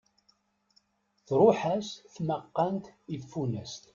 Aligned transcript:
Truḥ-as 1.27 1.89
tmaqqant 2.13 2.85
i 3.13 3.15
tfunast. 3.21 3.83